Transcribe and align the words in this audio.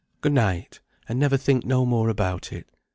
Good 0.21 0.33
night, 0.33 0.79
and 1.07 1.19
never 1.19 1.37
think 1.37 1.63
no 1.63 1.85
more 1.85 2.09
about 2.09 2.51
it. 2.51 2.65